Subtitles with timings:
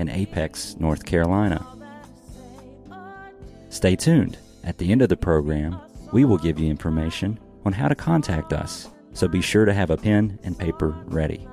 [0.00, 1.64] in Apex, North Carolina.
[3.68, 4.38] Stay tuned.
[4.64, 5.78] At the end of the program,
[6.12, 9.90] we will give you information on how to contact us, so be sure to have
[9.90, 11.46] a pen and paper ready.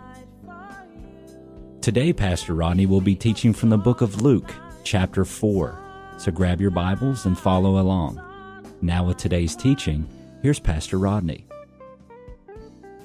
[1.81, 4.53] Today, Pastor Rodney will be teaching from the book of Luke,
[4.83, 5.79] chapter 4.
[6.17, 8.21] So grab your Bibles and follow along.
[8.81, 10.07] Now, with today's teaching,
[10.41, 11.45] here's Pastor Rodney.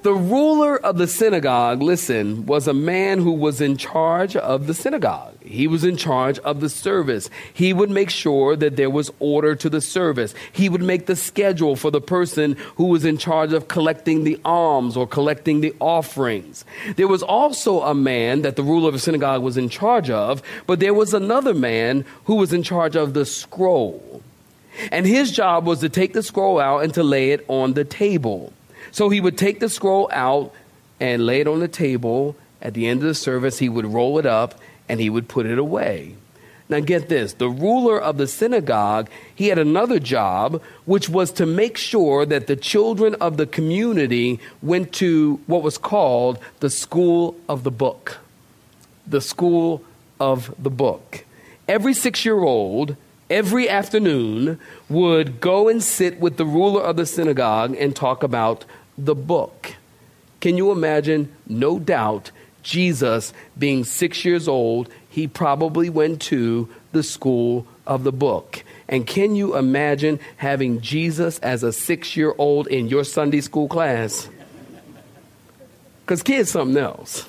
[0.03, 4.75] The ruler of the synagogue, listen, was a man who was in charge of the
[4.75, 5.32] synagogue.
[5.53, 7.29] He was in charge of the service.
[7.53, 10.35] He would make sure that there was order to the service.
[10.51, 14.41] He would make the schedule for the person who was in charge of collecting the
[14.47, 16.65] alms or collecting the offerings.
[16.97, 20.43] There was also a man that the ruler of the synagogue was in charge of,
[20.67, 24.23] but there was another man who was in charge of the scroll.
[24.91, 27.85] And his job was to take the scroll out and to lay it on the
[27.85, 28.55] table.
[28.91, 30.55] So he would take the scroll out
[30.99, 32.37] and lay it on the table.
[32.63, 34.55] At the end of the service, he would roll it up
[34.93, 36.15] and he would put it away.
[36.69, 41.47] Now, get this the ruler of the synagogue, he had another job, which was to
[41.47, 47.37] make sure that the children of the community went to what was called the school
[47.49, 48.19] of the book.
[49.07, 49.83] The school
[50.21, 51.25] of the book.
[51.67, 52.95] Every six year old,
[53.31, 58.67] every afternoon, would go and sit with the ruler of the synagogue and talk about
[58.99, 59.75] the book.
[60.43, 61.35] Can you imagine?
[61.47, 62.31] No doubt,
[62.63, 68.63] Jesus, being six years old, he probably went to the school of the book.
[68.89, 73.69] And can you imagine having Jesus as a six year old in your Sunday school
[73.69, 74.29] class?
[76.05, 77.27] Because kids, something else.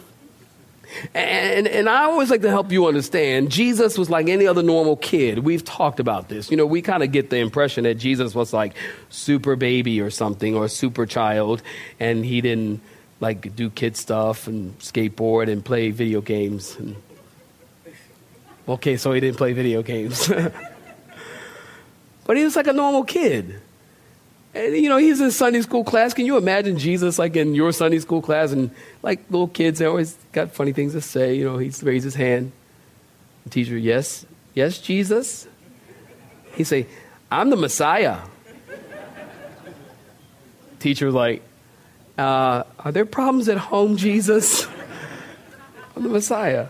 [1.14, 4.96] And, and I always like to help you understand Jesus was like any other normal
[4.96, 5.40] kid.
[5.40, 6.52] We've talked about this.
[6.52, 8.76] You know, we kind of get the impression that Jesus was like
[9.10, 11.62] super baby or something or super child,
[12.00, 12.82] and he didn't
[13.24, 16.76] like do kid stuff and skateboard and play video games.
[16.78, 16.98] And,
[18.68, 20.28] okay, so he didn't play video games.
[22.26, 23.62] but he was like a normal kid.
[24.54, 26.14] And, you know, he's in Sunday school class.
[26.14, 28.52] Can you imagine Jesus like in your Sunday school class?
[28.52, 31.36] And like little kids, they always got funny things to say.
[31.36, 32.52] You know, he'd raise his hand.
[33.46, 35.48] The teacher, yes, yes, Jesus.
[36.56, 36.88] He'd say,
[37.32, 38.20] I'm the Messiah.
[40.80, 41.42] Teacher like,
[42.18, 44.68] uh, Are there problems at home, Jesus?
[45.96, 46.68] I'm the Messiah.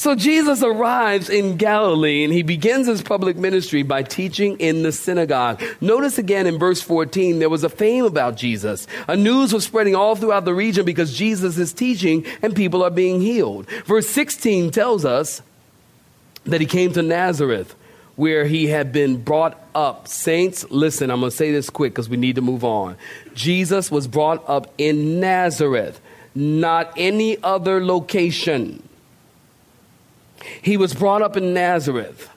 [0.00, 4.92] So Jesus arrives in Galilee and he begins his public ministry by teaching in the
[4.92, 5.62] synagogue.
[5.82, 8.86] Notice again in verse 14, there was a fame about Jesus.
[9.08, 12.88] A news was spreading all throughout the region because Jesus is teaching and people are
[12.88, 13.68] being healed.
[13.84, 15.42] Verse 16 tells us
[16.44, 17.74] that he came to Nazareth
[18.20, 20.06] where he had been brought up.
[20.06, 22.98] Saints, listen, I'm going to say this quick because we need to move on.
[23.32, 26.02] Jesus was brought up in Nazareth,
[26.34, 28.86] not any other location.
[30.60, 32.28] He was brought up in Nazareth.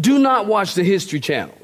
[0.00, 1.54] Do not watch the History Channel.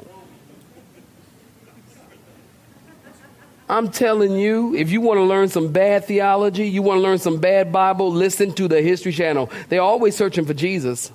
[3.67, 7.19] I'm telling you, if you want to learn some bad theology, you want to learn
[7.19, 9.51] some bad Bible, listen to the History Channel.
[9.71, 11.13] They're always searching for Jesus.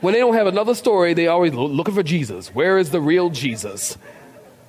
[0.00, 2.54] When they don't have another story, they always looking for Jesus.
[2.54, 3.98] Where is the real Jesus?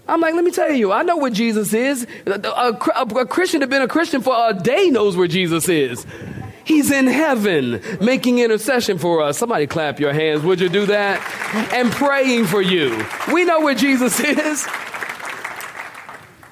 [0.07, 2.07] I'm like, let me tell you, I know where Jesus is.
[2.25, 6.05] A, a, a Christian that's been a Christian for a day knows where Jesus is.
[6.65, 9.37] He's in heaven making intercession for us.
[9.37, 10.41] Somebody clap your hands.
[10.41, 11.19] Would you do that?
[11.73, 13.05] And praying for you.
[13.31, 14.67] We know where Jesus is.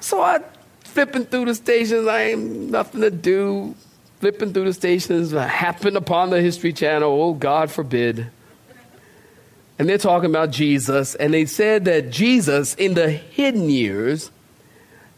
[0.00, 0.40] So I
[0.84, 2.06] flipping through the stations.
[2.06, 3.74] I ain't nothing to do.
[4.20, 5.34] Flipping through the stations.
[5.34, 7.10] I happen upon the History Channel.
[7.10, 8.28] Oh, God forbid.
[9.78, 11.14] And they're talking about Jesus.
[11.14, 14.30] And they said that Jesus, in the hidden years,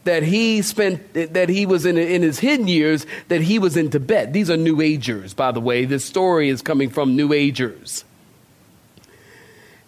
[0.03, 3.89] that he spent that he was in in his hidden years that he was in
[3.89, 4.33] Tibet.
[4.33, 5.85] These are New Agers, by the way.
[5.85, 8.03] This story is coming from New Agers.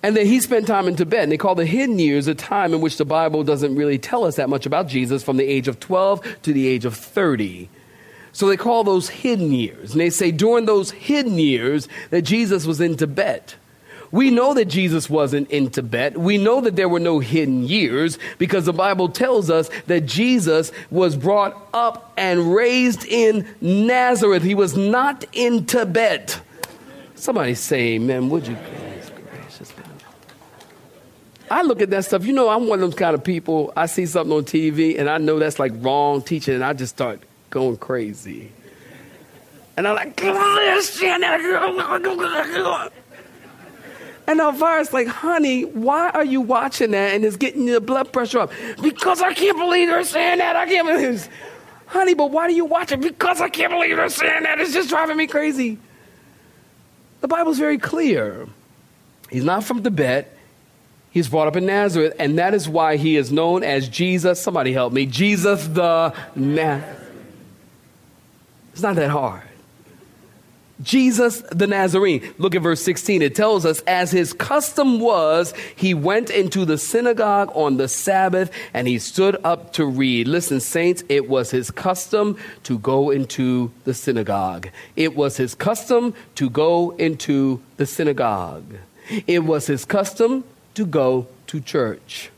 [0.03, 1.23] And that he spent time in Tibet.
[1.23, 4.25] And they call the hidden years a time in which the Bible doesn't really tell
[4.25, 7.69] us that much about Jesus from the age of 12 to the age of 30.
[8.33, 9.93] So they call those hidden years.
[9.93, 13.55] And they say during those hidden years that Jesus was in Tibet
[14.13, 16.19] We know that Jesus wasn't in Tibet.
[16.19, 20.71] We know that there were no hidden years because the Bible tells us that Jesus
[20.91, 24.43] was brought up and raised in Nazareth.
[24.43, 26.39] He was not in Tibet.
[27.15, 28.55] Somebody say amen, would you?
[31.49, 32.23] I look at that stuff.
[32.23, 33.73] You know, I'm one of those kind of people.
[33.75, 36.93] I see something on TV and I know that's like wrong teaching, and I just
[36.93, 37.19] start
[37.49, 38.51] going crazy.
[39.75, 40.21] And I'm like,
[44.27, 48.39] and Elvira's like, honey, why are you watching that and it's getting your blood pressure
[48.39, 48.51] up?
[48.81, 50.55] Because I can't believe they're saying that.
[50.55, 51.29] I can't believe this.
[51.87, 53.01] Honey, but why do you watch it?
[53.01, 54.59] Because I can't believe they're saying that.
[54.59, 55.77] It's just driving me crazy.
[57.21, 58.47] The Bible's very clear.
[59.29, 60.35] He's not from Tibet.
[61.11, 64.41] He's brought up in Nazareth, and that is why he is known as Jesus.
[64.41, 65.05] Somebody help me.
[65.05, 66.99] Jesus the Nazareth.
[68.71, 69.43] It's not that hard.
[70.83, 72.33] Jesus the Nazarene.
[72.37, 73.21] Look at verse 16.
[73.21, 78.51] It tells us, as his custom was, he went into the synagogue on the Sabbath
[78.73, 80.27] and he stood up to read.
[80.27, 84.69] Listen, saints, it was his custom to go into the synagogue.
[84.95, 88.75] It was his custom to go into the synagogue.
[89.27, 90.43] It was his custom
[90.75, 92.29] to go to church.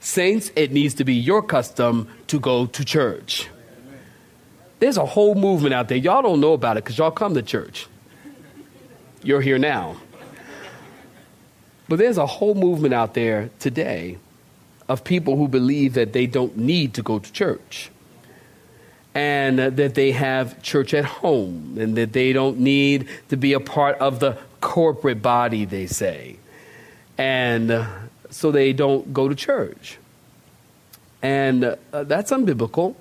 [0.00, 3.48] Saints, it needs to be your custom to go to church.
[4.78, 5.98] There's a whole movement out there.
[5.98, 7.86] Y'all don't know about it because y'all come to church.
[9.22, 9.96] You're here now.
[11.88, 14.18] But there's a whole movement out there today
[14.88, 17.90] of people who believe that they don't need to go to church
[19.14, 23.60] and that they have church at home and that they don't need to be a
[23.60, 26.36] part of the corporate body, they say.
[27.16, 27.86] And
[28.30, 29.96] so they don't go to church.
[31.22, 32.94] And uh, that's unbiblical.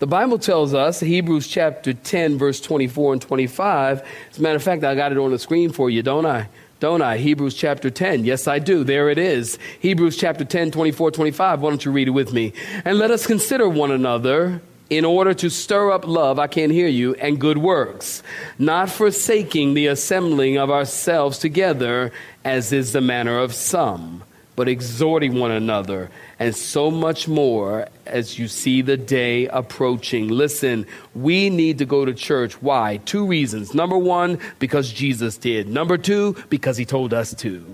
[0.00, 4.02] The Bible tells us, Hebrews chapter 10, verse 24 and 25.
[4.30, 6.48] As a matter of fact, I got it on the screen for you, don't I?
[6.80, 7.16] Don't I?
[7.16, 8.24] Hebrews chapter 10.
[8.24, 8.82] Yes, I do.
[8.82, 9.58] There it is.
[9.80, 11.60] Hebrews chapter 10, 24, 25.
[11.60, 12.52] Why don't you read it with me?
[12.84, 14.60] And let us consider one another
[14.90, 18.22] in order to stir up love, I can't hear you, and good works,
[18.58, 22.12] not forsaking the assembling of ourselves together,
[22.44, 24.22] as is the manner of some,
[24.56, 30.28] but exhorting one another and so much more as you see the day approaching.
[30.28, 32.60] Listen, we need to go to church.
[32.62, 32.98] Why?
[33.04, 33.74] Two reasons.
[33.74, 35.68] Number one, because Jesus did.
[35.68, 37.64] Number two, because he told us to.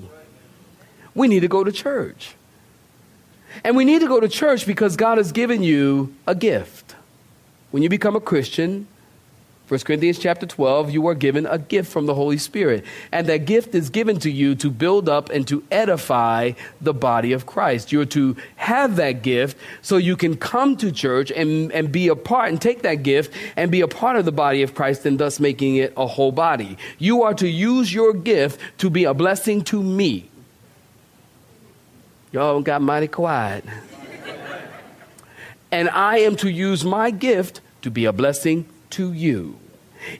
[1.14, 2.34] We need to go to church.
[3.64, 6.94] And we need to go to church because God has given you a gift.
[7.72, 8.86] When you become a Christian,
[9.70, 12.84] 1 Corinthians chapter 12, you are given a gift from the Holy Spirit.
[13.12, 17.32] And that gift is given to you to build up and to edify the body
[17.32, 17.92] of Christ.
[17.92, 22.16] You're to have that gift so you can come to church and, and be a
[22.16, 25.20] part and take that gift and be a part of the body of Christ and
[25.20, 26.76] thus making it a whole body.
[26.98, 30.28] You are to use your gift to be a blessing to me.
[32.32, 33.64] Y'all got mighty quiet.
[35.70, 39.58] and I am to use my gift to be a blessing to you.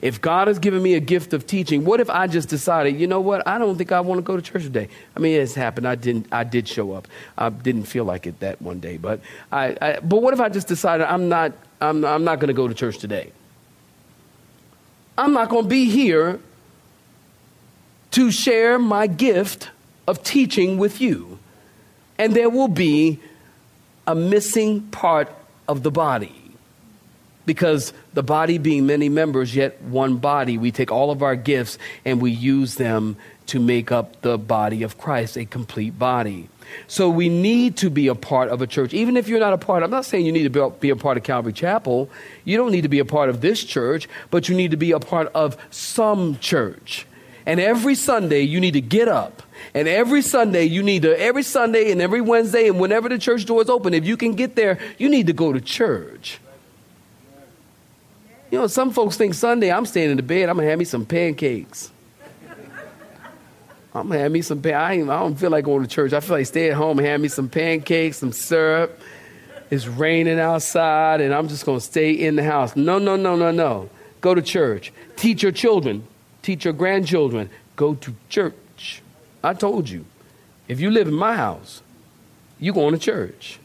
[0.01, 3.07] If God has given me a gift of teaching, what if I just decided, you
[3.07, 4.89] know what, I don't think I want to go to church today?
[5.15, 5.87] I mean, it's happened.
[5.87, 6.27] I didn't.
[6.31, 7.07] I did show up.
[7.37, 9.21] I didn't feel like it that one day, but
[9.51, 9.75] I.
[9.81, 11.53] I but what if I just decided I'm not.
[11.79, 13.31] I'm, I'm not going to go to church today.
[15.17, 16.39] I'm not going to be here
[18.11, 19.71] to share my gift
[20.07, 21.39] of teaching with you,
[22.19, 23.19] and there will be
[24.05, 25.31] a missing part
[25.67, 26.40] of the body
[27.45, 31.77] because the body being many members, yet one body, we take all of our gifts
[32.05, 33.17] and we use them
[33.47, 36.47] to make up the body of Christ, a complete body.
[36.87, 38.93] So we need to be a part of a church.
[38.93, 41.17] Even if you're not a part, I'm not saying you need to be a part
[41.17, 42.09] of Calvary Chapel.
[42.45, 44.91] You don't need to be a part of this church, but you need to be
[44.91, 47.05] a part of some church.
[47.45, 49.43] And every Sunday, you need to get up.
[49.73, 53.45] And every Sunday, you need to, every Sunday and every Wednesday, and whenever the church
[53.45, 56.39] doors open, if you can get there, you need to go to church.
[58.51, 60.85] You know, some folks think Sunday I'm staying in the bed, I'm gonna have me
[60.85, 61.89] some pancakes.
[63.93, 66.11] I'm gonna have me some pan- I, don't feel like going to church.
[66.11, 68.99] I feel like stay at home and have me some pancakes, some syrup.
[69.69, 72.75] It's raining outside, and I'm just gonna stay in the house.
[72.75, 73.89] No, no, no, no, no.
[74.19, 74.91] Go to church.
[75.15, 76.05] Teach your children.
[76.41, 77.49] Teach your grandchildren.
[77.77, 79.01] Go to church.
[79.43, 80.05] I told you.
[80.67, 81.81] If you live in my house,
[82.59, 83.59] you going to church.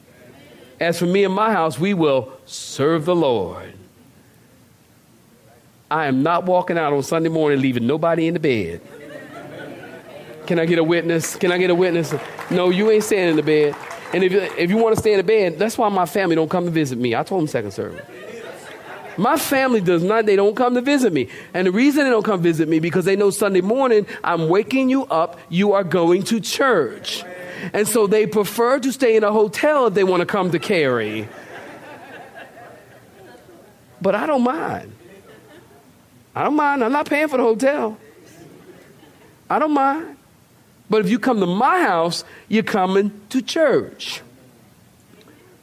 [0.81, 3.75] As for me and my house, we will serve the Lord.
[5.91, 8.81] I am not walking out on Sunday morning leaving nobody in the bed.
[10.47, 11.37] Can I get a witness?
[11.37, 12.15] Can I get a witness?
[12.51, 13.77] No, you ain't staying in the bed.
[14.13, 16.49] And if, if you want to stay in the bed, that's why my family don't
[16.49, 17.15] come to visit me.
[17.15, 18.05] I told them second service.
[19.17, 21.29] My family does not, they don't come to visit me.
[21.55, 24.91] And the reason they don't come visit me because they know Sunday morning I'm waking
[24.91, 27.25] you up, you are going to church.
[27.73, 30.59] And so they prefer to stay in a hotel if they want to come to
[30.59, 31.29] Cary.
[34.03, 34.93] But I don't mind.
[36.37, 36.85] I don't mind.
[36.85, 37.97] I'm not paying for the hotel.
[39.49, 40.17] I don't mind.
[40.91, 44.21] But if you come to my house, you're coming to church.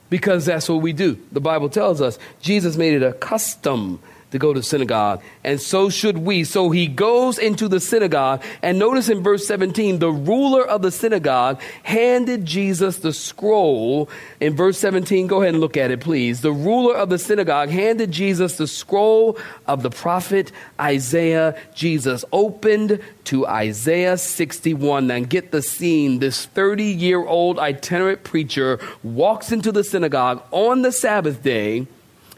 [0.09, 1.19] Because that's what we do.
[1.31, 3.99] The Bible tells us Jesus made it a custom
[4.33, 6.43] to go to synagogue, and so should we.
[6.43, 10.89] So he goes into the synagogue, and notice in verse 17, the ruler of the
[10.89, 14.09] synagogue handed Jesus the scroll.
[14.39, 16.41] In verse 17, go ahead and look at it, please.
[16.41, 19.37] The ruler of the synagogue handed Jesus the scroll
[19.67, 21.55] of the prophet Isaiah.
[21.75, 25.05] Jesus opened to Isaiah 61.
[25.05, 26.17] Now get the scene.
[26.17, 31.85] This 30 year old itinerant preacher walks into the synagogue on the Sabbath day.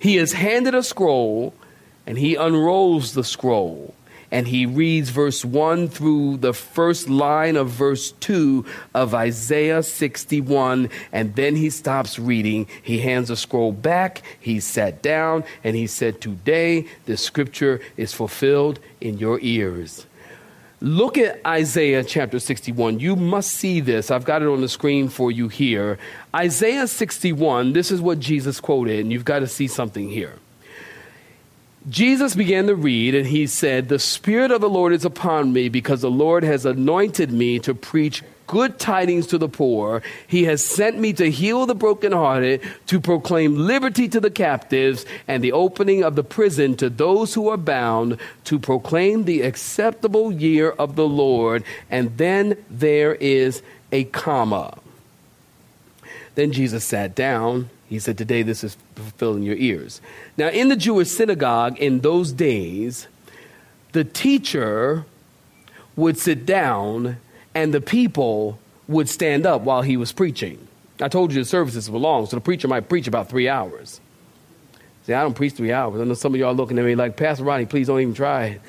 [0.02, 1.54] He is handed a scroll
[2.06, 3.96] and he unrolls the scroll
[4.32, 10.90] and he reads verse 1 through the first line of verse 2 of Isaiah 61,
[11.12, 12.68] and then he stops reading.
[12.82, 18.14] He hands the scroll back, he sat down, and he said, Today the scripture is
[18.14, 20.06] fulfilled in your ears.
[20.82, 23.00] Look at Isaiah chapter 61.
[23.00, 24.12] You must see this.
[24.12, 25.98] I've got it on the screen for you here.
[26.36, 30.34] Isaiah 61, this is what Jesus quoted, and you've got to see something here.
[31.88, 35.70] Jesus began to read, and he said, The Spirit of the Lord is upon me
[35.70, 40.02] because the Lord has anointed me to preach good tidings to the poor.
[40.26, 45.44] He has sent me to heal the brokenhearted, to proclaim liberty to the captives, and
[45.44, 50.72] the opening of the prison to those who are bound, to proclaim the acceptable year
[50.72, 51.64] of the Lord.
[51.92, 53.62] And then there is
[53.92, 54.78] a comma.
[56.34, 60.02] Then Jesus sat down he said, Today this is fulfilled in your ears.
[60.38, 63.08] Now, in the Jewish synagogue in those days,
[63.92, 65.06] the teacher
[65.96, 67.18] would sit down
[67.54, 70.68] and the people would stand up while he was preaching.
[71.02, 74.00] I told you the services were long, so the preacher might preach about three hours.
[75.06, 76.02] See, I don't preach three hours.
[76.02, 78.46] I know some of y'all looking at me like, Pastor Ronnie, please don't even try
[78.46, 78.62] it.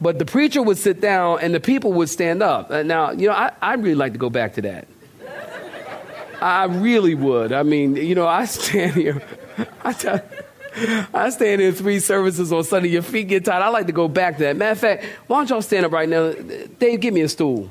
[0.00, 2.70] but the preacher would sit down and the people would stand up.
[2.70, 4.88] Uh, now, you know, I, I'd really like to go back to that.
[6.42, 7.52] I really would.
[7.52, 9.22] I mean, you know, I stand here.
[9.84, 12.88] I, stand in three services on Sunday.
[12.88, 13.62] Your feet get tired.
[13.62, 14.56] I like to go back to that.
[14.56, 16.32] Matter of fact, why don't y'all stand up right now?
[16.32, 17.70] Dave, give me a stool.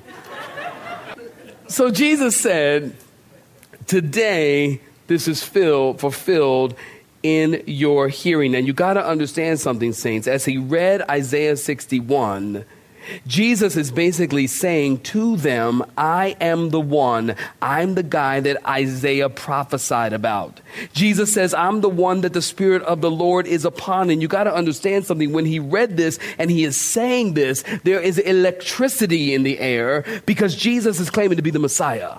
[1.68, 2.96] So Jesus said,
[3.88, 6.76] Today this is filled, fulfilled
[7.24, 8.56] in your hearing.
[8.56, 10.28] And you got to understand something, saints.
[10.28, 12.64] As he read Isaiah 61,
[13.28, 17.36] Jesus is basically saying to them, I am the one.
[17.62, 20.60] I'm the guy that Isaiah prophesied about.
[20.94, 24.10] Jesus says, I'm the one that the Spirit of the Lord is upon.
[24.10, 25.32] And you got to understand something.
[25.32, 30.06] When he read this and he is saying this, there is electricity in the air
[30.26, 32.18] because Jesus is claiming to be the Messiah.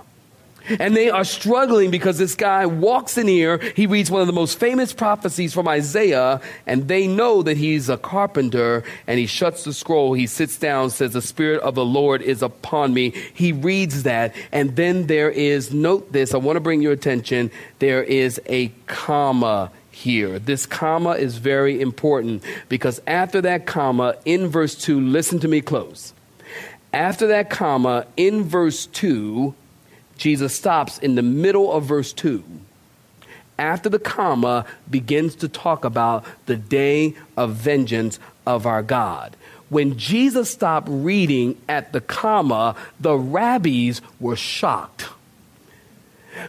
[0.78, 4.32] And they are struggling because this guy walks in here, he reads one of the
[4.32, 9.64] most famous prophecies from Isaiah, and they know that he's a carpenter, and he shuts
[9.64, 13.10] the scroll, he sits down, says, The Spirit of the Lord is upon me.
[13.34, 17.50] He reads that, and then there is, note this, I want to bring your attention,
[17.78, 20.38] there is a comma here.
[20.38, 25.60] This comma is very important because after that comma, in verse 2, listen to me
[25.60, 26.12] close.
[26.92, 29.54] After that comma, in verse 2,
[30.22, 32.44] Jesus stops in the middle of verse 2.
[33.58, 39.36] After the comma, begins to talk about the day of vengeance of our God.
[39.68, 45.08] When Jesus stopped reading at the comma, the rabbis were shocked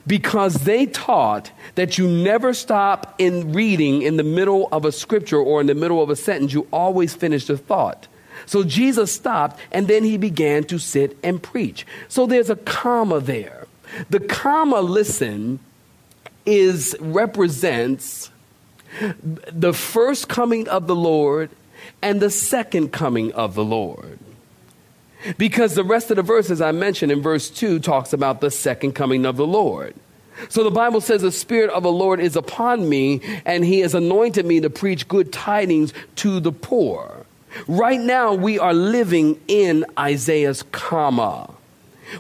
[0.06, 5.40] because they taught that you never stop in reading in the middle of a scripture
[5.40, 6.54] or in the middle of a sentence.
[6.54, 8.06] You always finish the thought.
[8.46, 11.88] So Jesus stopped and then he began to sit and preach.
[12.08, 13.63] So there's a comma there.
[14.10, 15.60] The comma listen
[16.46, 18.32] is represents
[19.22, 21.50] the first coming of the Lord
[22.02, 24.20] and the second coming of the Lord.
[25.38, 28.52] Because the rest of the verse, as I mentioned in verse 2, talks about the
[28.52, 29.96] second coming of the Lord.
[30.50, 33.94] So the Bible says, The Spirit of the Lord is upon me, and He has
[33.94, 37.26] anointed me to preach good tidings to the poor.
[37.68, 41.50] Right now, we are living in Isaiah's comma.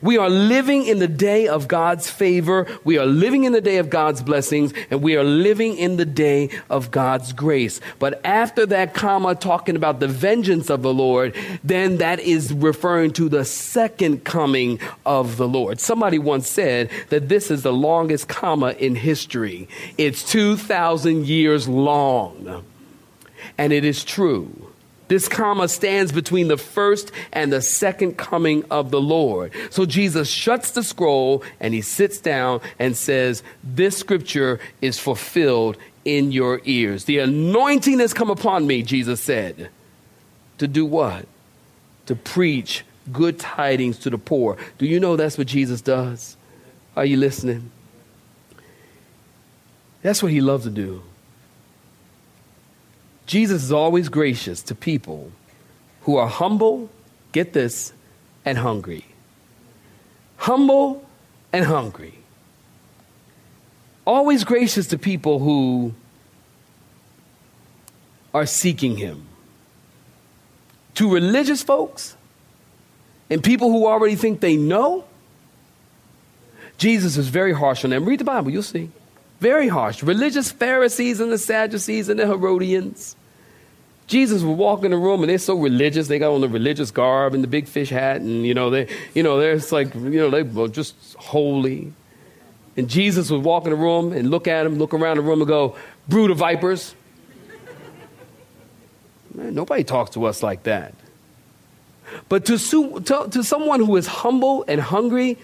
[0.01, 2.67] We are living in the day of God's favor.
[2.83, 6.05] We are living in the day of God's blessings, and we are living in the
[6.05, 7.79] day of God's grace.
[7.99, 13.13] But after that comma talking about the vengeance of the Lord, then that is referring
[13.13, 15.79] to the second coming of the Lord.
[15.79, 19.67] Somebody once said that this is the longest comma in history.
[19.97, 22.63] It's 2,000 years long.
[23.57, 24.72] And it is true.
[25.07, 29.51] This comma stands between the first and the second coming of the Lord.
[29.69, 35.77] So Jesus shuts the scroll and he sits down and says, This scripture is fulfilled
[36.05, 37.05] in your ears.
[37.05, 39.69] The anointing has come upon me, Jesus said.
[40.59, 41.27] To do what?
[42.07, 44.57] To preach good tidings to the poor.
[44.77, 46.37] Do you know that's what Jesus does?
[46.95, 47.71] Are you listening?
[50.01, 51.03] That's what he loves to do.
[53.25, 55.31] Jesus is always gracious to people
[56.01, 56.89] who are humble,
[57.31, 57.93] get this,
[58.45, 59.05] and hungry.
[60.37, 61.05] Humble
[61.53, 62.15] and hungry.
[64.05, 65.93] Always gracious to people who
[68.33, 69.25] are seeking Him.
[70.95, 72.15] To religious folks
[73.29, 75.05] and people who already think they know,
[76.77, 78.05] Jesus is very harsh on them.
[78.05, 78.89] Read the Bible, you'll see.
[79.43, 80.01] Very harsh.
[80.01, 83.17] Religious Pharisees and the Sadducees and the Herodians.
[84.07, 86.07] Jesus would walk in the room and they're so religious.
[86.07, 88.87] They got on the religious garb and the big fish hat, and you know they,
[89.13, 91.91] you know, they're like, you know, they were just holy.
[92.77, 95.41] And Jesus would walk in the room and look at him, look around the room,
[95.41, 95.75] and go,
[96.07, 96.95] "Brood of vipers."
[99.33, 100.93] Man, nobody talks to us like that.
[102.29, 105.37] But to, to, to someone who is humble and hungry,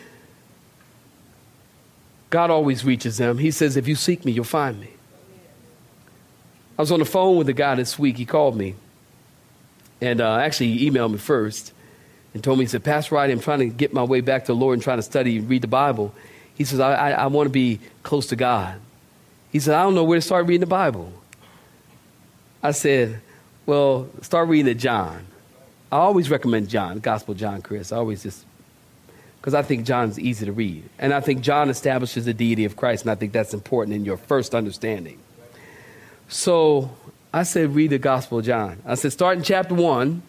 [2.29, 3.37] God always reaches them.
[3.37, 4.91] He says, If you seek me, you'll find me.
[6.77, 8.17] I was on the phone with a guy this week.
[8.17, 8.75] He called me.
[10.01, 11.73] And uh, actually, he emailed me first
[12.33, 14.53] and told me, he said, Pastor Wright, I'm trying to get my way back to
[14.53, 16.13] the Lord and trying to study and read the Bible.
[16.55, 18.79] He says, I, I, I want to be close to God.
[19.51, 21.11] He said, I don't know where to start reading the Bible.
[22.61, 23.21] I said,
[23.65, 25.25] Well, start reading at John.
[25.91, 27.91] I always recommend John, Gospel John Chris.
[27.91, 28.45] I always just
[29.39, 30.83] because I think John's easy to read.
[30.99, 34.03] And I think John establishes the deity of Christ, and I think that's important in
[34.03, 35.17] your first understanding.
[36.27, 36.91] So
[37.33, 38.81] I said, read the Gospel of John.
[38.85, 40.21] I said, start in chapter 1.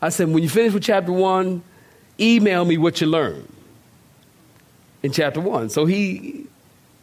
[0.00, 1.62] I said, when you finish with chapter 1,
[2.18, 3.48] email me what you learned
[5.02, 5.70] in chapter 1.
[5.70, 6.46] So he,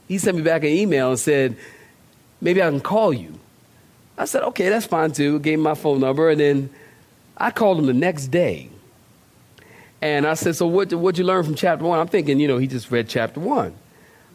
[0.08, 1.56] he sent me back an email and said,
[2.42, 3.40] maybe I can call you.
[4.18, 5.40] I said, okay, that's fine too.
[5.40, 6.70] Gave him my phone number, and then
[7.38, 8.70] I called him the next day.
[10.02, 12.00] And I said, So what what'd you learn from chapter one?
[12.00, 13.74] I'm thinking, you know, he just read chapter one.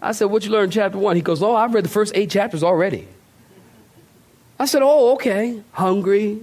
[0.02, 1.16] I said, What'd you learn in chapter one?
[1.16, 3.08] He goes, Oh, I've read the first eight chapters already.
[4.58, 5.62] I said, Oh, okay.
[5.72, 6.40] Hungry.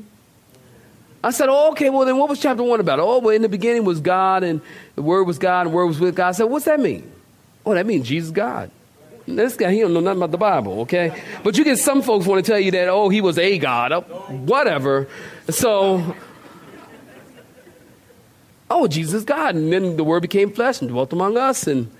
[1.23, 2.99] I said, Oh, okay, well then what was chapter one about?
[2.99, 4.62] Oh, well, in the beginning was God and
[4.95, 6.29] the word was God and the word was with God.
[6.29, 7.12] I said, What's that mean?
[7.65, 8.71] Oh, that means Jesus God.
[9.27, 11.21] This guy, he don't know nothing about the Bible, okay?
[11.43, 13.91] But you get some folks want to tell you that, oh, he was a God,
[13.91, 15.07] oh, whatever.
[15.49, 16.15] So
[18.71, 19.55] oh, Jesus is God.
[19.55, 21.67] And then the Word became flesh and dwelt among us.
[21.67, 21.91] And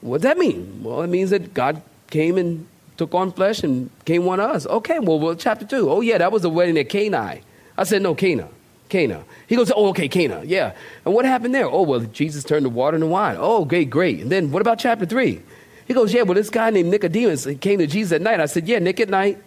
[0.00, 0.82] what does that mean?
[0.82, 4.66] Well, it means that God came and took on flesh and came one of us.
[4.66, 5.90] Okay, well, well chapter 2.
[5.90, 7.38] Oh, yeah, that was the wedding at Cana.
[7.78, 8.48] I said, no, Cana.
[8.90, 9.24] Cana.
[9.46, 10.42] He goes, oh, okay, Cana.
[10.44, 10.74] Yeah.
[11.04, 11.66] And what happened there?
[11.66, 13.36] Oh, well, Jesus turned the water into wine.
[13.38, 14.20] Oh, great, great.
[14.20, 15.40] And then what about chapter 3?
[15.86, 18.38] He goes, yeah, well, this guy named Nicodemus came to Jesus at night.
[18.38, 19.42] I said, yeah, Nick at night.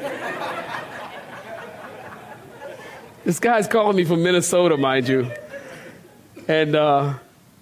[3.24, 5.30] this guy's calling me from Minnesota, mind you.
[6.50, 7.14] And uh,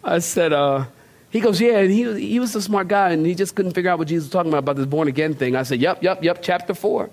[0.03, 0.87] I said, uh,
[1.29, 3.91] he goes, yeah, and he, he was a smart guy, and he just couldn't figure
[3.91, 5.57] out what Jesus was talking about, about this born again thing.
[5.57, 7.11] I said, yep, yep, yep, chapter 4.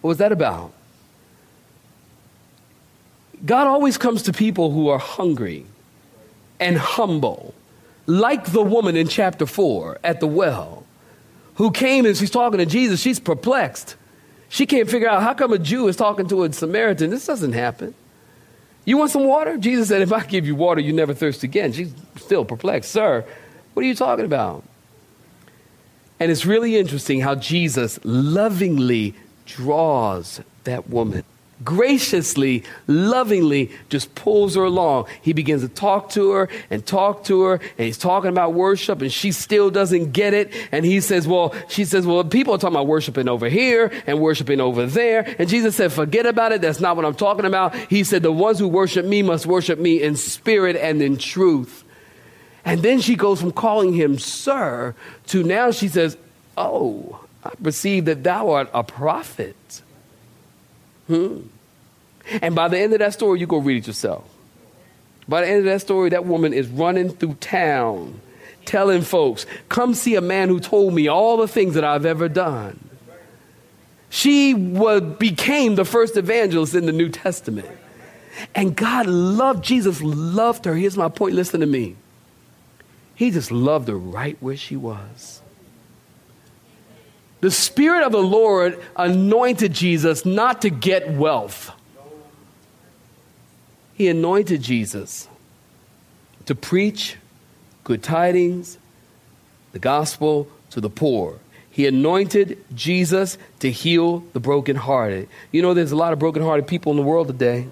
[0.00, 0.72] What was that about?
[3.44, 5.66] God always comes to people who are hungry
[6.58, 7.52] and humble,
[8.06, 10.86] like the woman in chapter 4 at the well,
[11.56, 13.00] who came and she's talking to Jesus.
[13.00, 13.96] She's perplexed.
[14.48, 17.10] She can't figure out how come a Jew is talking to a Samaritan.
[17.10, 17.94] This doesn't happen.
[18.88, 19.58] You want some water?
[19.58, 21.72] Jesus said, If I give you water, you never thirst again.
[21.72, 22.90] She's still perplexed.
[22.90, 23.22] Sir,
[23.74, 24.64] what are you talking about?
[26.18, 31.24] And it's really interesting how Jesus lovingly draws that woman
[31.64, 35.06] graciously, lovingly just pulls her along.
[35.22, 39.02] He begins to talk to her and talk to her, and he's talking about worship,
[39.02, 40.52] and she still doesn't get it.
[40.72, 44.20] And he says, Well, she says, Well, people are talking about worshiping over here and
[44.20, 45.34] worshiping over there.
[45.38, 46.60] And Jesus said, Forget about it.
[46.60, 47.74] That's not what I'm talking about.
[47.74, 51.84] He said, The ones who worship me must worship me in spirit and in truth.
[52.64, 54.94] And then she goes from calling him sir
[55.28, 56.16] to now she says,
[56.56, 59.82] Oh, I perceive that thou art a prophet.
[61.08, 61.40] Hmm.
[62.42, 64.24] And by the end of that story, you go read it yourself.
[65.26, 68.20] By the end of that story, that woman is running through town
[68.68, 72.28] telling folks, come see a man who told me all the things that I've ever
[72.28, 72.78] done.
[74.10, 77.68] She was, became the first evangelist in the New Testament.
[78.54, 80.74] And God loved, Jesus loved her.
[80.74, 81.96] Here's my point listen to me.
[83.14, 85.42] He just loved her right where she was.
[87.40, 91.70] The Spirit of the Lord anointed Jesus not to get wealth,
[93.94, 95.28] He anointed Jesus
[96.46, 97.16] to preach
[97.84, 98.78] good tidings,
[99.72, 101.38] the gospel to the poor.
[101.70, 105.28] He anointed Jesus to heal the brokenhearted.
[105.52, 107.68] You know, there's a lot of brokenhearted people in the world today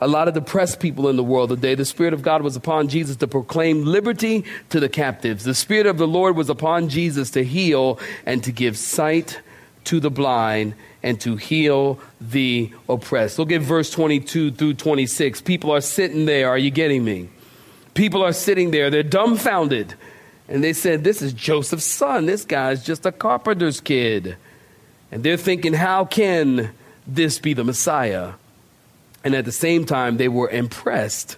[0.00, 1.74] a lot of depressed people in the world today.
[1.74, 5.44] The Spirit of God was upon Jesus to proclaim liberty to the captives.
[5.44, 9.40] The Spirit of the Lord was upon Jesus to heal and to give sight
[9.84, 13.38] to the blind and to heal the oppressed.
[13.38, 15.40] Look at verse 22 through 26.
[15.42, 16.48] People are sitting there.
[16.48, 17.28] Are you getting me?
[17.94, 18.90] People are sitting there.
[18.90, 19.94] They're dumbfounded.
[20.48, 22.26] And they said, This is Joseph's son.
[22.26, 24.36] This guy's just a carpenter's kid.
[25.12, 26.72] And they're thinking, How can
[27.06, 28.32] this be the Messiah?
[29.24, 31.36] And at the same time, they were impressed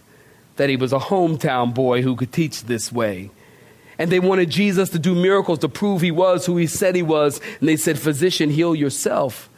[0.57, 3.31] that he was a hometown boy who could teach this way.
[3.99, 7.03] And they wanted Jesus to do miracles to prove he was who he said he
[7.03, 7.41] was.
[7.61, 9.49] And they said, Physician, heal yourself.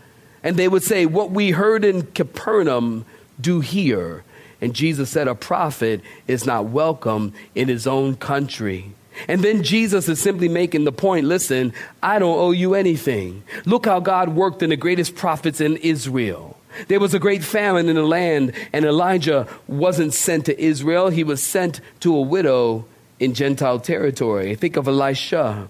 [0.43, 3.07] And they would say, What we heard in Capernaum,
[3.41, 4.25] do here.
[4.61, 8.93] And Jesus said, A prophet is not welcome in his own country.
[9.29, 13.45] And then Jesus is simply making the point listen, I don't owe you anything.
[13.65, 16.59] Look how God worked in the greatest prophets in Israel.
[16.89, 21.09] There was a great famine in the land, and Elijah wasn't sent to Israel.
[21.09, 22.87] He was sent to a widow
[23.21, 24.55] in Gentile territory.
[24.55, 25.69] Think of Elisha.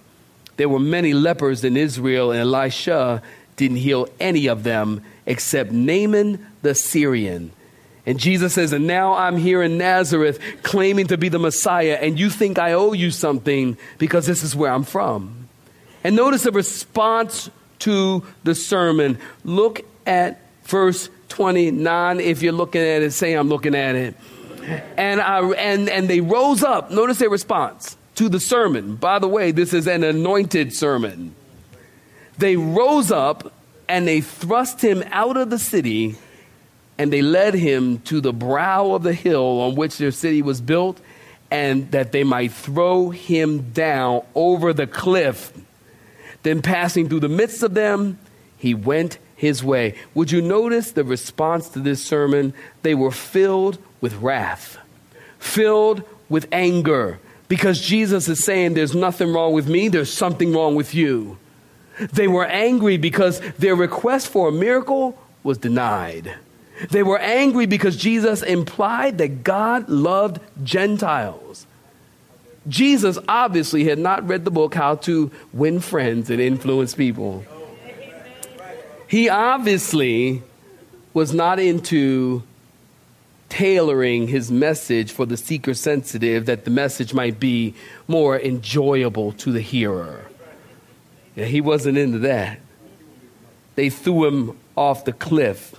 [0.57, 3.23] There were many lepers in Israel, and Elisha
[3.57, 7.53] didn't heal any of them except Naaman the Syrian.
[8.07, 12.19] And Jesus says, And now I'm here in Nazareth claiming to be the Messiah, and
[12.19, 15.49] you think I owe you something because this is where I'm from.
[16.03, 19.19] And notice the response to the sermon.
[19.43, 22.20] Look at verse 29.
[22.20, 24.14] If you're looking at it, say, I'm looking at it.
[24.96, 26.90] And, I, and, and they rose up.
[26.90, 28.96] Notice their response to the sermon.
[28.96, 31.35] By the way, this is an anointed sermon.
[32.38, 33.53] They rose up
[33.88, 36.16] and they thrust him out of the city
[36.96, 40.61] and they led him to the brow of the hill on which their city was
[40.61, 41.00] built
[41.50, 45.53] and that they might throw him down over the cliff.
[46.42, 48.18] Then, passing through the midst of them,
[48.57, 49.94] he went his way.
[50.14, 52.55] Would you notice the response to this sermon?
[52.83, 54.79] They were filled with wrath,
[55.38, 57.18] filled with anger,
[57.49, 61.38] because Jesus is saying, There's nothing wrong with me, there's something wrong with you.
[62.12, 66.35] They were angry because their request for a miracle was denied.
[66.90, 71.66] They were angry because Jesus implied that God loved Gentiles.
[72.66, 77.44] Jesus obviously had not read the book How to Win Friends and Influence People.
[79.07, 80.43] He obviously
[81.12, 82.43] was not into
[83.49, 87.75] tailoring his message for the seeker sensitive that the message might be
[88.09, 90.25] more enjoyable to the hearer.
[91.37, 92.59] Yeah, he wasn't into that.
[93.77, 95.75] They threw him off the cliff.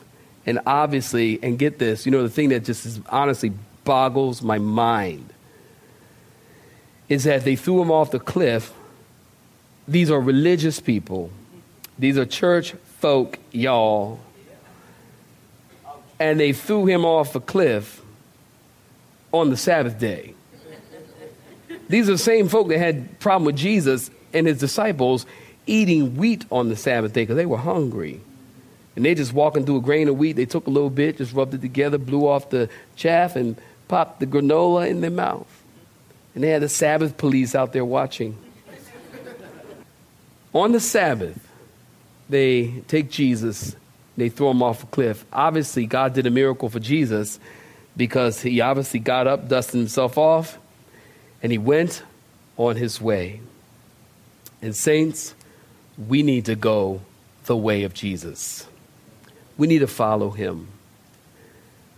[0.45, 3.51] And obviously, and get this, you know, the thing that just is, honestly
[3.83, 5.31] boggles my mind
[7.07, 8.73] is that they threw him off the cliff.
[9.87, 11.29] These are religious people,
[11.97, 14.19] these are church folk, y'all.
[16.19, 18.01] And they threw him off a cliff
[19.31, 20.33] on the Sabbath day.
[21.87, 25.25] These are the same folk that had problem with Jesus and his disciples
[25.67, 28.21] eating wheat on the Sabbath day because they were hungry.
[28.95, 30.33] And they just walking through a grain of wheat.
[30.33, 34.19] They took a little bit, just rubbed it together, blew off the chaff, and popped
[34.19, 35.47] the granola in their mouth.
[36.33, 38.37] And they had the Sabbath police out there watching.
[40.53, 41.37] on the Sabbath,
[42.29, 43.75] they take Jesus,
[44.17, 45.25] they throw him off a cliff.
[45.31, 47.39] Obviously, God did a miracle for Jesus
[47.95, 50.57] because he obviously got up, dusted himself off,
[51.43, 52.03] and he went
[52.57, 53.41] on his way.
[54.61, 55.35] And, saints,
[55.97, 57.01] we need to go
[57.45, 58.67] the way of Jesus.
[59.57, 60.67] We need to follow him.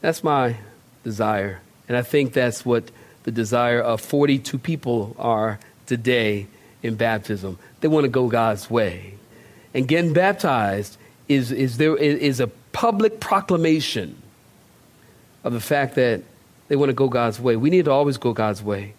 [0.02, 0.58] That's my
[1.04, 1.62] desire.
[1.88, 2.92] And I think that's what
[3.24, 6.48] the desire of 42 people are today
[6.84, 7.58] in baptism.
[7.80, 9.14] They want to go God's way
[9.78, 14.20] and getting baptized is, is, there, is a public proclamation
[15.44, 16.24] of the fact that
[16.68, 17.56] they want to go God's way.
[17.56, 18.96] We need to always go God's way.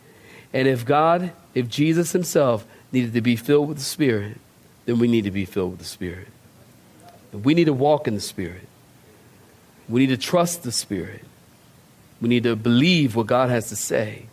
[0.53, 4.39] And if God, if Jesus himself needed to be filled with the Spirit,
[4.87, 6.29] then we need to be filled with the Spirit.
[7.33, 8.69] We need to walk in the Spirit.
[9.89, 11.25] We need to trust the Spirit.
[12.21, 14.27] We need to believe what God has to say.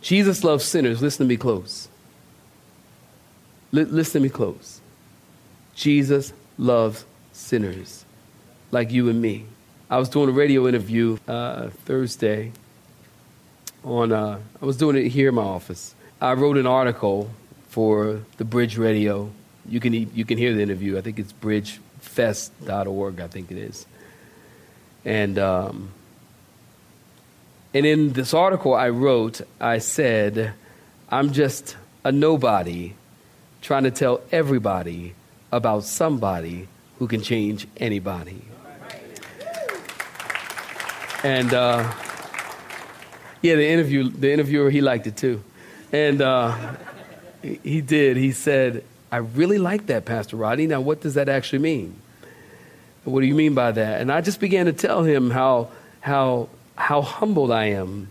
[0.00, 1.02] Jesus loves sinners.
[1.02, 1.88] Listen to me close.
[3.74, 4.80] L- listen to me close.
[5.76, 8.04] Jesus loves sinners
[8.72, 9.44] like you and me.
[9.88, 12.52] I was doing a radio interview uh, Thursday.
[13.84, 15.94] On uh, I was doing it here in my office.
[16.20, 17.30] I wrote an article
[17.68, 19.30] for the Bridge Radio.
[19.68, 20.96] You can you can hear the interview.
[20.98, 23.20] I think it's bridgefest.org.
[23.20, 23.86] I think it is.
[25.04, 25.90] And um,
[27.74, 30.54] and in this article I wrote, I said,
[31.10, 32.94] I'm just a nobody
[33.60, 35.14] trying to tell everybody
[35.56, 38.42] about somebody who can change anybody.
[41.24, 41.92] And uh,
[43.40, 45.42] yeah, the interview, the interviewer, he liked it too,
[45.92, 46.74] and uh,
[47.42, 48.16] he did.
[48.16, 50.66] He said, "I really like that, Pastor Rodney.
[50.66, 51.96] Now, what does that actually mean?
[53.04, 56.48] What do you mean by that?" And I just began to tell him how how
[56.76, 58.08] how humbled I am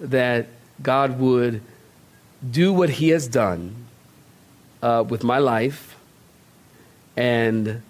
[0.00, 0.48] that
[0.82, 1.62] God would
[2.48, 3.74] do what He has done
[4.82, 5.96] uh, with my life,
[7.20, 7.82] and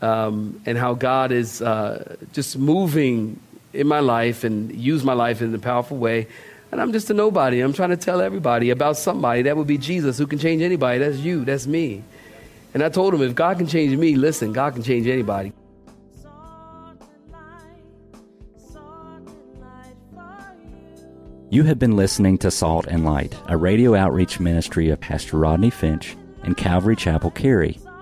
[0.00, 3.38] um, and how God is uh, just moving
[3.74, 6.26] in my life and use my life in a powerful way.
[6.72, 7.60] And I'm just a nobody.
[7.60, 9.42] I'm trying to tell everybody about somebody.
[9.42, 10.98] That would be Jesus who can change anybody.
[10.98, 11.44] That's you.
[11.44, 12.02] That's me.
[12.72, 15.52] And I told him, if God can change me, listen, God can change anybody.
[21.50, 25.70] You have been listening to Salt and Light, a radio outreach ministry of Pastor Rodney
[25.70, 27.78] Finch and Calvary Chapel Cary,